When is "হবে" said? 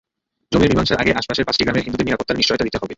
2.81-2.89